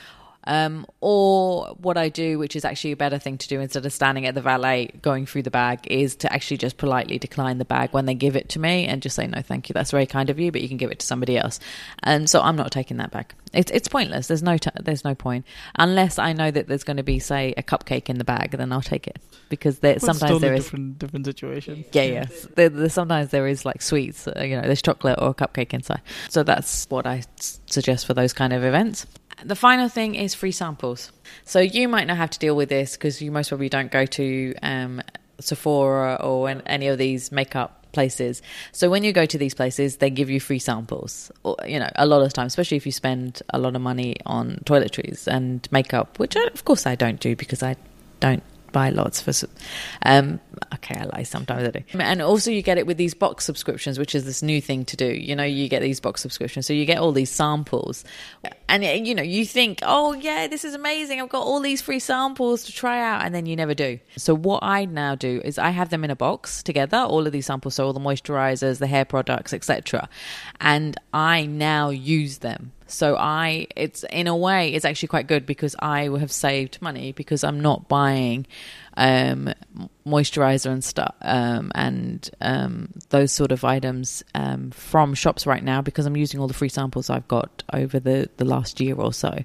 Um, 0.45 0.85
or 1.01 1.75
what 1.81 1.97
I 1.97 2.09
do, 2.09 2.39
which 2.39 2.55
is 2.55 2.65
actually 2.65 2.93
a 2.93 2.97
better 2.97 3.19
thing 3.19 3.37
to 3.37 3.47
do 3.47 3.59
instead 3.59 3.85
of 3.85 3.93
standing 3.93 4.25
at 4.25 4.35
the 4.35 4.41
valet 4.41 4.89
going 5.01 5.25
through 5.25 5.43
the 5.43 5.51
bag, 5.51 5.85
is 5.87 6.15
to 6.17 6.33
actually 6.33 6.57
just 6.57 6.77
politely 6.77 7.19
decline 7.19 7.57
the 7.57 7.65
bag 7.65 7.89
when 7.91 8.05
they 8.05 8.15
give 8.15 8.35
it 8.35 8.49
to 8.49 8.59
me 8.59 8.85
and 8.85 9.01
just 9.01 9.15
say, 9.15 9.27
no, 9.27 9.41
thank 9.41 9.69
you. 9.69 9.73
That's 9.73 9.91
very 9.91 10.05
kind 10.05 10.29
of 10.29 10.39
you, 10.39 10.51
but 10.51 10.61
you 10.61 10.67
can 10.67 10.77
give 10.77 10.91
it 10.91 10.99
to 10.99 11.05
somebody 11.05 11.37
else. 11.37 11.59
And 12.03 12.29
so 12.29 12.41
I'm 12.41 12.55
not 12.55 12.71
taking 12.71 12.97
that 12.97 13.11
back. 13.11 13.35
It's, 13.53 13.69
it's 13.71 13.87
pointless. 13.87 14.27
There's 14.27 14.43
no, 14.43 14.57
t- 14.57 14.69
there's 14.81 15.03
no 15.03 15.13
point. 15.13 15.45
Unless 15.77 16.19
I 16.19 16.33
know 16.33 16.49
that 16.49 16.67
there's 16.67 16.83
going 16.83 16.97
to 16.97 17.03
be, 17.03 17.19
say, 17.19 17.53
a 17.57 17.63
cupcake 17.63 18.09
in 18.09 18.17
the 18.17 18.23
bag, 18.23 18.51
then 18.51 18.71
I'll 18.71 18.81
take 18.81 19.07
it. 19.07 19.19
Because 19.49 19.79
there, 19.79 19.97
well, 20.01 20.13
sometimes 20.13 20.41
there 20.41 20.53
is. 20.53 20.63
Different, 20.63 20.99
different 20.99 21.25
situation. 21.25 21.85
Yeah, 21.91 22.03
yeah. 22.03 22.25
There, 22.55 22.69
there, 22.69 22.89
sometimes 22.89 23.31
there 23.31 23.47
is 23.47 23.65
like 23.65 23.81
sweets, 23.81 24.27
uh, 24.27 24.41
you 24.41 24.55
know, 24.55 24.61
there's 24.61 24.81
chocolate 24.81 25.19
or 25.19 25.29
a 25.29 25.33
cupcake 25.33 25.73
inside. 25.73 26.01
So 26.29 26.43
that's 26.43 26.87
what 26.89 27.05
I 27.05 27.23
suggest 27.65 28.05
for 28.05 28.13
those 28.13 28.33
kind 28.33 28.53
of 28.53 28.63
events. 28.63 29.05
The 29.43 29.55
final 29.55 29.89
thing 29.89 30.15
is 30.15 30.33
free 30.33 30.51
samples. 30.51 31.11
So 31.45 31.59
you 31.59 31.87
might 31.87 32.07
not 32.07 32.17
have 32.17 32.29
to 32.31 32.39
deal 32.39 32.55
with 32.55 32.69
this 32.69 32.93
because 32.93 33.21
you 33.21 33.31
most 33.31 33.49
probably 33.49 33.69
don't 33.69 33.91
go 33.91 34.05
to 34.05 34.55
um, 34.61 35.01
Sephora 35.39 36.15
or 36.15 36.49
any 36.65 36.87
of 36.87 36.97
these 36.97 37.31
makeup 37.31 37.79
places. 37.91 38.41
So 38.71 38.89
when 38.89 39.03
you 39.03 39.11
go 39.13 39.25
to 39.25 39.37
these 39.37 39.53
places, 39.53 39.97
they 39.97 40.09
give 40.09 40.29
you 40.29 40.39
free 40.39 40.59
samples. 40.59 41.31
Or, 41.43 41.55
you 41.65 41.79
know, 41.79 41.89
a 41.95 42.05
lot 42.05 42.21
of 42.21 42.33
times, 42.33 42.51
especially 42.51 42.77
if 42.77 42.85
you 42.85 42.91
spend 42.91 43.41
a 43.49 43.59
lot 43.59 43.75
of 43.75 43.81
money 43.81 44.17
on 44.25 44.61
toiletries 44.65 45.27
and 45.27 45.67
makeup, 45.71 46.19
which 46.19 46.35
I, 46.35 46.43
of 46.53 46.65
course 46.65 46.85
I 46.85 46.95
don't 46.95 47.19
do 47.19 47.35
because 47.35 47.63
I 47.63 47.75
don't 48.19 48.43
buy 48.71 48.89
lots 48.89 49.21
for. 49.21 49.47
Um, 50.03 50.39
okay, 50.75 50.99
I 50.99 51.05
lie. 51.05 51.23
Sometimes 51.23 51.67
I 51.67 51.71
do. 51.71 51.83
And 51.99 52.21
also, 52.21 52.51
you 52.51 52.61
get 52.61 52.77
it 52.77 52.87
with 52.87 52.97
these 52.97 53.13
box 53.13 53.45
subscriptions, 53.45 53.99
which 53.99 54.15
is 54.15 54.25
this 54.25 54.41
new 54.41 54.61
thing 54.61 54.85
to 54.85 54.95
do. 54.95 55.07
You 55.07 55.35
know, 55.35 55.43
you 55.43 55.69
get 55.69 55.81
these 55.81 55.99
box 55.99 56.21
subscriptions, 56.21 56.65
so 56.65 56.73
you 56.73 56.85
get 56.85 56.99
all 56.99 57.11
these 57.11 57.29
samples, 57.29 58.03
and 58.67 58.83
you 58.83 59.15
know, 59.15 59.23
you 59.23 59.45
think, 59.45 59.79
oh 59.83 60.13
yeah, 60.13 60.47
this 60.47 60.65
is 60.65 60.73
amazing. 60.73 61.21
I've 61.21 61.29
got 61.29 61.43
all 61.43 61.59
these 61.59 61.81
free 61.81 61.99
samples 61.99 62.63
to 62.65 62.71
try 62.71 63.01
out, 63.01 63.25
and 63.25 63.33
then 63.33 63.45
you 63.45 63.55
never 63.55 63.73
do. 63.73 63.99
So 64.17 64.35
what 64.35 64.63
I 64.63 64.85
now 64.85 65.15
do 65.15 65.41
is 65.43 65.57
I 65.57 65.69
have 65.69 65.89
them 65.89 66.03
in 66.03 66.11
a 66.11 66.15
box 66.15 66.63
together, 66.63 66.97
all 66.97 67.25
of 67.25 67.33
these 67.33 67.45
samples, 67.45 67.75
so 67.75 67.85
all 67.85 67.93
the 67.93 67.99
moisturizers, 67.99 68.79
the 68.79 68.87
hair 68.87 69.05
products, 69.05 69.53
etc., 69.53 70.09
and 70.61 70.97
I 71.13 71.45
now 71.45 71.89
use 71.89 72.39
them 72.39 72.71
so 72.89 73.15
I, 73.15 73.67
it's 73.75 74.03
in 74.11 74.27
a 74.27 74.35
way, 74.35 74.73
it's 74.73 74.85
actually 74.85 75.07
quite 75.07 75.27
good 75.27 75.45
because 75.45 75.75
I 75.79 76.09
have 76.17 76.31
saved 76.31 76.81
money 76.81 77.11
because 77.11 77.43
I'm 77.43 77.59
not 77.59 77.87
buying 77.87 78.47
um, 78.99 79.53
moisturizer 80.05 80.69
and 80.69 80.83
stuff 80.83 81.15
um, 81.21 81.71
and 81.73 82.29
um, 82.41 82.89
those 83.09 83.31
sort 83.31 83.53
of 83.53 83.63
items 83.63 84.23
um, 84.35 84.71
from 84.71 85.13
shops 85.13 85.47
right 85.47 85.63
now 85.63 85.81
because 85.81 86.05
I'm 86.05 86.17
using 86.17 86.39
all 86.39 86.49
the 86.49 86.53
free 86.53 86.67
samples 86.67 87.09
I've 87.09 87.27
got 87.29 87.63
over 87.71 87.99
the, 87.99 88.29
the 88.35 88.43
last 88.43 88.81
year 88.81 88.95
or 88.95 89.13
so. 89.13 89.37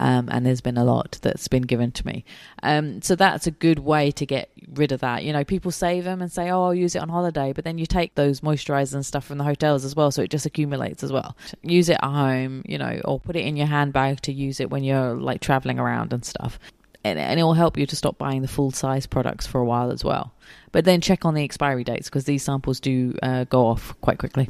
Um, 0.00 0.30
and 0.32 0.46
there's 0.46 0.62
been 0.62 0.78
a 0.78 0.84
lot 0.84 1.18
that's 1.20 1.48
been 1.48 1.62
given 1.62 1.92
to 1.92 2.06
me. 2.06 2.24
Um, 2.62 3.02
so 3.02 3.14
that's 3.14 3.46
a 3.46 3.50
good 3.50 3.78
way 3.78 4.10
to 4.12 4.24
get 4.24 4.50
rid 4.72 4.90
of 4.90 5.00
that. 5.00 5.22
You 5.22 5.34
know, 5.34 5.44
people 5.44 5.70
save 5.70 6.04
them 6.04 6.22
and 6.22 6.32
say, 6.32 6.48
oh, 6.48 6.64
I'll 6.64 6.74
use 6.74 6.96
it 6.96 7.02
on 7.02 7.10
holiday, 7.10 7.52
but 7.52 7.64
then 7.64 7.76
you 7.76 7.84
take 7.84 8.14
those 8.14 8.40
moisturizers 8.40 8.94
and 8.94 9.04
stuff 9.04 9.26
from 9.26 9.36
the 9.36 9.44
hotels 9.44 9.84
as 9.84 9.94
well, 9.94 10.10
so 10.10 10.22
it 10.22 10.30
just 10.30 10.46
accumulates 10.46 11.04
as 11.04 11.12
well. 11.12 11.36
Use 11.62 11.90
it 11.90 11.98
at 12.02 12.04
home, 12.04 12.62
you 12.64 12.78
know, 12.78 13.02
or 13.04 13.20
put 13.20 13.36
it 13.36 13.44
in 13.44 13.56
your 13.56 13.66
handbag 13.66 14.22
to 14.22 14.32
use 14.32 14.60
it 14.60 14.70
when 14.70 14.82
you're 14.82 15.12
like 15.12 15.42
traveling 15.42 15.78
around 15.78 16.14
and 16.14 16.24
stuff 16.24 16.58
and, 17.04 17.18
and 17.18 17.38
it 17.38 17.42
will 17.42 17.54
help 17.54 17.76
you 17.76 17.86
to 17.86 17.96
stop 17.96 18.18
buying 18.18 18.42
the 18.42 18.48
full 18.48 18.70
size 18.70 19.06
products 19.06 19.46
for 19.46 19.60
a 19.60 19.64
while 19.64 19.92
as 19.92 20.02
well. 20.02 20.32
But 20.72 20.84
then 20.84 21.00
check 21.00 21.24
on 21.24 21.34
the 21.34 21.44
expiry 21.44 21.84
dates 21.84 22.08
because 22.08 22.24
these 22.24 22.42
samples 22.42 22.80
do 22.80 23.16
uh, 23.22 23.44
go 23.44 23.66
off 23.66 23.94
quite 24.00 24.18
quickly. 24.18 24.48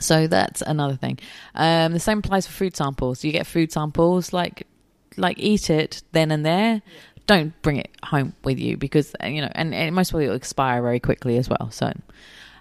So 0.00 0.28
that's 0.28 0.62
another 0.62 0.94
thing. 0.94 1.18
Um, 1.54 1.92
the 1.92 2.00
same 2.00 2.18
applies 2.18 2.46
for 2.46 2.52
food 2.52 2.76
samples. 2.76 3.24
You 3.24 3.32
get 3.32 3.46
food 3.46 3.72
samples, 3.72 4.32
like 4.32 4.66
like 5.16 5.38
eat 5.40 5.70
it 5.70 6.02
then 6.12 6.30
and 6.30 6.46
there. 6.46 6.82
don't 7.26 7.60
bring 7.62 7.78
it 7.78 7.90
home 8.04 8.34
with 8.44 8.58
you 8.60 8.76
because 8.76 9.14
uh, 9.22 9.26
you 9.26 9.40
know, 9.40 9.50
and, 9.52 9.74
and 9.74 9.94
most 9.94 10.10
probably 10.10 10.26
it'll 10.26 10.36
expire 10.36 10.82
very 10.82 11.00
quickly 11.00 11.36
as 11.38 11.48
well. 11.48 11.70
So. 11.70 11.92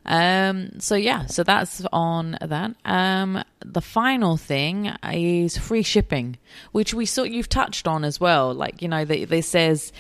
Um, 0.08 0.80
so 0.80 0.96
yeah, 0.96 1.26
so 1.26 1.44
that's 1.44 1.84
on 1.92 2.38
that. 2.42 2.76
Um, 2.86 3.44
the 3.66 3.82
final 3.82 4.38
thing 4.38 4.94
is 5.12 5.58
free 5.58 5.84
shipping, 5.84 6.38
which 6.72 6.94
we 6.94 7.06
saw 7.06 7.24
you've 7.24 7.50
touched 7.50 7.88
on 7.88 8.06
as 8.06 8.20
well. 8.20 8.54
Like 8.54 8.82
you 8.82 8.88
know, 8.88 9.04
they 9.04 9.42
says, 9.42 9.92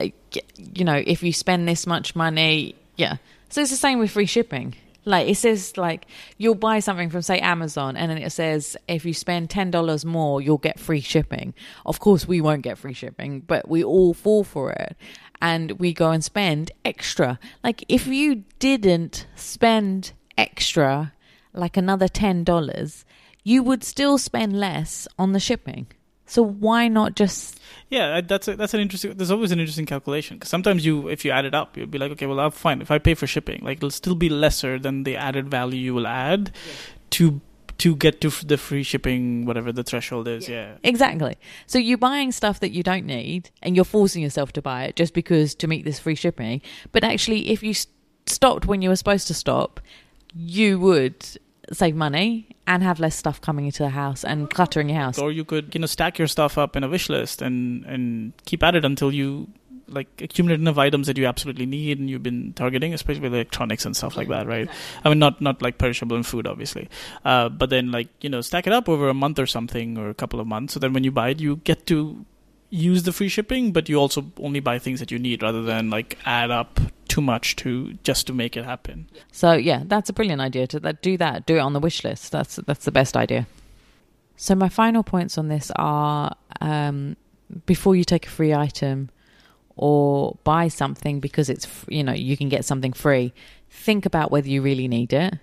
uh, 0.00 0.08
you 0.56 0.84
know, 0.84 1.02
if 1.04 1.22
you 1.22 1.32
spend 1.32 1.66
this 1.66 1.86
much 1.86 2.14
money, 2.14 2.76
yeah. 2.96 3.16
So 3.48 3.60
it's 3.60 3.70
the 3.70 3.76
same 3.76 3.98
with 3.98 4.10
free 4.10 4.26
shipping. 4.26 4.74
Like 5.06 5.28
it 5.28 5.36
says, 5.36 5.76
like 5.76 6.06
you'll 6.36 6.56
buy 6.56 6.80
something 6.80 7.10
from 7.10 7.22
say 7.22 7.38
Amazon, 7.38 7.96
and 7.96 8.10
then 8.10 8.18
it 8.18 8.30
says 8.30 8.76
if 8.88 9.04
you 9.04 9.14
spend 9.14 9.48
ten 9.48 9.70
dollars 9.70 10.04
more, 10.04 10.42
you'll 10.42 10.58
get 10.58 10.80
free 10.80 11.00
shipping. 11.00 11.54
Of 11.86 12.00
course, 12.00 12.26
we 12.26 12.40
won't 12.40 12.62
get 12.62 12.76
free 12.76 12.92
shipping, 12.92 13.40
but 13.40 13.68
we 13.68 13.84
all 13.84 14.14
fall 14.14 14.42
for 14.42 14.72
it, 14.72 14.96
and 15.40 15.72
we 15.78 15.92
go 15.92 16.10
and 16.10 16.24
spend 16.24 16.72
extra. 16.84 17.38
Like 17.62 17.84
if 17.88 18.08
you 18.08 18.42
didn't 18.58 19.28
spend 19.36 20.12
extra, 20.36 21.12
like 21.54 21.76
another 21.76 22.08
ten 22.08 22.42
dollars, 22.42 23.04
you 23.44 23.62
would 23.62 23.84
still 23.84 24.18
spend 24.18 24.58
less 24.58 25.06
on 25.16 25.30
the 25.32 25.40
shipping. 25.40 25.86
So 26.26 26.42
why 26.42 26.88
not 26.88 27.14
just? 27.14 27.60
Yeah, 27.88 28.16
uh, 28.16 28.20
that's 28.20 28.48
a, 28.48 28.56
that's 28.56 28.74
an 28.74 28.80
interesting. 28.80 29.14
There's 29.14 29.30
always 29.30 29.52
an 29.52 29.60
interesting 29.60 29.86
calculation 29.86 30.36
because 30.36 30.50
sometimes 30.50 30.84
you, 30.84 31.08
if 31.08 31.24
you 31.24 31.30
add 31.30 31.44
it 31.44 31.54
up, 31.54 31.76
you'll 31.76 31.86
be 31.86 31.98
like, 31.98 32.10
okay, 32.12 32.26
well, 32.26 32.40
I'll 32.40 32.50
fine. 32.50 32.82
If 32.82 32.90
I 32.90 32.98
pay 32.98 33.14
for 33.14 33.26
shipping, 33.26 33.62
like 33.62 33.78
it'll 33.78 33.90
still 33.90 34.16
be 34.16 34.28
lesser 34.28 34.78
than 34.78 35.04
the 35.04 35.16
added 35.16 35.48
value 35.48 35.78
you 35.78 35.94
will 35.94 36.06
add 36.06 36.52
yeah. 36.66 36.72
to 37.10 37.40
to 37.78 37.94
get 37.94 38.20
to 38.22 38.30
the 38.44 38.56
free 38.56 38.82
shipping, 38.82 39.44
whatever 39.44 39.70
the 39.70 39.84
threshold 39.84 40.26
is. 40.28 40.48
Yeah. 40.48 40.70
yeah. 40.70 40.76
Exactly. 40.82 41.36
So 41.66 41.78
you're 41.78 41.98
buying 41.98 42.32
stuff 42.32 42.60
that 42.60 42.70
you 42.70 42.82
don't 42.82 43.04
need 43.04 43.50
and 43.62 43.76
you're 43.76 43.84
forcing 43.84 44.22
yourself 44.22 44.52
to 44.54 44.62
buy 44.62 44.84
it 44.84 44.96
just 44.96 45.14
because 45.14 45.54
to 45.56 45.66
meet 45.66 45.84
this 45.84 45.98
free 45.98 46.14
shipping. 46.14 46.62
But 46.92 47.04
actually, 47.04 47.50
if 47.50 47.62
you 47.62 47.74
stopped 48.26 48.66
when 48.66 48.82
you 48.82 48.88
were 48.88 48.96
supposed 48.96 49.26
to 49.28 49.34
stop, 49.34 49.80
you 50.34 50.80
would 50.80 51.38
save 51.72 51.94
money 51.94 52.48
and 52.66 52.82
have 52.82 53.00
less 53.00 53.16
stuff 53.16 53.40
coming 53.40 53.66
into 53.66 53.82
the 53.82 53.90
house 53.90 54.24
and 54.24 54.50
cluttering 54.50 54.88
your 54.88 54.98
house. 54.98 55.18
Or 55.18 55.32
you 55.32 55.44
could, 55.44 55.74
you 55.74 55.80
know, 55.80 55.86
stack 55.86 56.18
your 56.18 56.28
stuff 56.28 56.58
up 56.58 56.76
in 56.76 56.84
a 56.84 56.88
wish 56.88 57.08
list 57.08 57.42
and 57.42 57.84
and 57.84 58.32
keep 58.44 58.62
at 58.62 58.74
it 58.74 58.84
until 58.84 59.12
you 59.12 59.48
like 59.88 60.08
accumulate 60.20 60.60
enough 60.60 60.78
items 60.78 61.06
that 61.06 61.16
you 61.16 61.26
absolutely 61.26 61.66
need 61.66 61.98
and 61.98 62.10
you've 62.10 62.22
been 62.22 62.52
targeting, 62.54 62.92
especially 62.92 63.22
with 63.22 63.34
electronics 63.34 63.84
and 63.84 63.96
stuff 63.96 64.16
like 64.16 64.28
that, 64.28 64.46
right? 64.46 64.68
I 65.04 65.08
mean, 65.08 65.18
not 65.18 65.40
not 65.40 65.62
like 65.62 65.78
perishable 65.78 66.16
and 66.16 66.26
food, 66.26 66.46
obviously, 66.46 66.88
uh, 67.24 67.48
but 67.48 67.70
then 67.70 67.92
like 67.92 68.08
you 68.20 68.28
know, 68.28 68.40
stack 68.40 68.66
it 68.66 68.72
up 68.72 68.88
over 68.88 69.08
a 69.08 69.14
month 69.14 69.38
or 69.38 69.46
something 69.46 69.96
or 69.98 70.08
a 70.08 70.14
couple 70.14 70.40
of 70.40 70.46
months, 70.46 70.74
so 70.74 70.80
then 70.80 70.92
when 70.92 71.04
you 71.04 71.12
buy 71.12 71.30
it, 71.30 71.40
you 71.40 71.56
get 71.56 71.86
to 71.86 72.24
use 72.70 73.04
the 73.04 73.12
free 73.12 73.28
shipping, 73.28 73.72
but 73.72 73.88
you 73.88 73.96
also 73.96 74.32
only 74.38 74.60
buy 74.60 74.78
things 74.78 75.00
that 75.00 75.10
you 75.10 75.18
need 75.18 75.42
rather 75.42 75.62
than 75.62 75.90
like 75.90 76.18
add 76.24 76.50
up 76.50 76.80
too 77.08 77.20
much 77.20 77.56
to 77.56 77.94
just 78.02 78.26
to 78.26 78.32
make 78.32 78.56
it 78.56 78.64
happen. 78.64 79.08
So 79.32 79.52
yeah, 79.52 79.82
that's 79.86 80.10
a 80.10 80.12
brilliant 80.12 80.40
idea 80.40 80.66
to 80.68 80.92
do 80.94 81.16
that. 81.18 81.46
Do 81.46 81.56
it 81.56 81.60
on 81.60 81.72
the 81.72 81.80
wish 81.80 82.04
list. 82.04 82.32
That's 82.32 82.56
that's 82.56 82.84
the 82.84 82.92
best 82.92 83.16
idea. 83.16 83.46
So 84.36 84.54
my 84.54 84.68
final 84.68 85.02
points 85.02 85.38
on 85.38 85.48
this 85.48 85.70
are 85.76 86.36
um, 86.60 87.16
before 87.64 87.96
you 87.96 88.04
take 88.04 88.26
a 88.26 88.30
free 88.30 88.52
item 88.52 89.10
or 89.76 90.36
buy 90.44 90.68
something 90.68 91.20
because 91.20 91.48
it's 91.48 91.66
you 91.88 92.02
know 92.02 92.12
you 92.12 92.36
can 92.36 92.48
get 92.48 92.64
something 92.64 92.92
free, 92.92 93.32
think 93.70 94.06
about 94.06 94.30
whether 94.30 94.48
you 94.48 94.62
really 94.62 94.88
need 94.88 95.12
it 95.12 95.34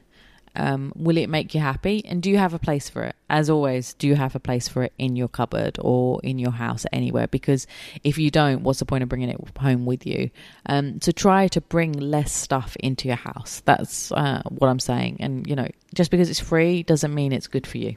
um, 0.56 0.94
will 0.96 1.18
it 1.18 1.30
make 1.30 1.54
you 1.54 1.62
happy? 1.62 2.04
And 2.06 2.22
do 2.22 2.30
you 2.30 2.38
have 2.38 2.54
a 2.54 2.60
place 2.60 2.90
for 2.90 3.04
it? 3.04 3.16
As 3.30 3.50
always, 3.50 3.94
do 3.96 4.08
you 4.08 4.16
have 4.16 4.36
a 4.36 4.40
place 4.40 4.68
for 4.68 4.84
it 4.84 4.94
in 4.98 5.16
your 5.16 5.28
cupboard 5.28 5.78
or 5.82 6.22
in 6.24 6.38
your 6.40 6.52
house 6.52 6.86
anywhere? 6.92 7.28
Because 7.28 7.68
if 8.04 8.18
you 8.18 8.30
don't, 8.30 8.64
what's 8.64 8.80
the 8.80 8.86
point 8.86 9.04
of 9.04 9.10
bringing 9.10 9.30
it 9.30 9.40
home 9.58 9.86
with 9.86 10.06
you? 10.06 10.30
Um, 10.66 11.00
to 11.00 11.14
try 11.14 11.48
to 11.50 11.62
bring 11.62 11.94
less 11.94 12.32
stuff 12.32 12.76
into 12.80 13.08
your 13.08 13.18
house. 13.18 13.62
That's 13.66 14.12
uh, 14.12 14.44
what 14.50 14.68
I'm 14.68 14.80
saying. 14.80 15.18
And, 15.20 15.48
you 15.48 15.56
know, 15.56 15.70
just 15.94 16.12
because 16.12 16.30
it's 16.30 16.40
free 16.40 16.84
doesn't 16.84 17.14
mean 17.14 17.32
it's 17.32 17.48
good 17.48 17.66
for 17.66 17.78
you. 17.78 17.96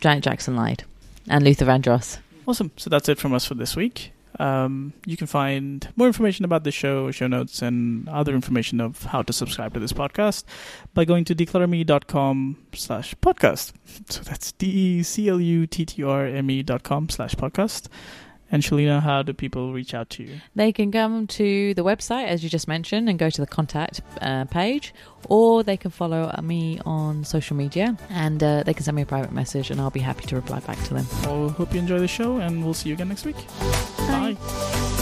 Janet 0.00 0.24
Jackson 0.24 0.56
lied. 0.56 0.84
And 1.28 1.44
Luther 1.44 1.66
Vandross. 1.66 2.18
Awesome. 2.46 2.72
So 2.76 2.90
that's 2.90 3.08
it 3.08 3.18
from 3.18 3.32
us 3.32 3.44
for 3.46 3.54
this 3.54 3.76
week. 3.76 4.12
Um, 4.38 4.92
you 5.06 5.16
can 5.16 5.26
find 5.26 5.88
more 5.96 6.06
information 6.06 6.44
about 6.44 6.64
the 6.64 6.70
show, 6.70 7.10
show 7.10 7.26
notes, 7.26 7.62
and 7.62 8.08
other 8.08 8.34
information 8.34 8.80
of 8.80 9.04
how 9.04 9.22
to 9.22 9.32
subscribe 9.32 9.74
to 9.74 9.80
this 9.80 9.92
podcast 9.92 10.44
by 10.94 11.04
going 11.04 11.24
to 11.24 11.34
decluttrme.com 11.34 12.58
slash 12.72 13.14
podcast. 13.16 13.72
So 14.08 14.22
that's 14.22 14.52
D-E-C-L-U-T-T-R-M-E 14.52 16.62
dot 16.62 16.82
com 16.82 17.08
slash 17.08 17.34
podcast. 17.34 17.88
And 18.52 18.62
Shelina, 18.62 19.00
how 19.00 19.22
do 19.22 19.32
people 19.32 19.72
reach 19.72 19.94
out 19.94 20.10
to 20.10 20.24
you? 20.24 20.40
They 20.54 20.72
can 20.72 20.90
come 20.90 21.26
to 21.28 21.74
the 21.74 21.84
website, 21.84 22.26
as 22.26 22.42
you 22.42 22.50
just 22.50 22.66
mentioned, 22.66 23.08
and 23.08 23.18
go 23.18 23.30
to 23.30 23.40
the 23.40 23.46
contact 23.46 24.00
uh, 24.20 24.44
page, 24.46 24.92
or 25.26 25.62
they 25.62 25.76
can 25.76 25.90
follow 25.90 26.34
me 26.42 26.80
on 26.84 27.24
social 27.24 27.56
media 27.56 27.96
and 28.08 28.42
uh, 28.42 28.62
they 28.64 28.74
can 28.74 28.82
send 28.82 28.96
me 28.96 29.02
a 29.02 29.06
private 29.06 29.32
message, 29.32 29.70
and 29.70 29.80
I'll 29.80 29.90
be 29.90 30.00
happy 30.00 30.26
to 30.26 30.36
reply 30.36 30.60
back 30.60 30.82
to 30.84 30.94
them. 30.94 31.06
Well, 31.24 31.50
hope 31.50 31.72
you 31.72 31.78
enjoy 31.80 32.00
the 32.00 32.08
show, 32.08 32.38
and 32.38 32.64
we'll 32.64 32.74
see 32.74 32.88
you 32.88 32.94
again 32.94 33.08
next 33.08 33.24
week. 33.24 33.36
Bye. 33.98 34.36
Bye. 34.40 34.99